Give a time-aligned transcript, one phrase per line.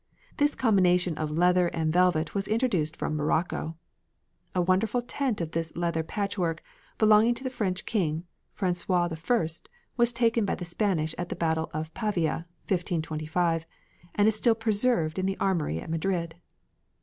[0.37, 3.77] This combination of leather and velvet was introduced from Morocco.
[4.55, 6.63] A wonderful tent of this leather patchwork,
[6.97, 8.25] belonging to the French king,
[8.57, 13.67] François I, was taken by the Spanish at the battle of Pavia (1525),
[14.15, 16.33] and is still preserved in the armoury at Madrid.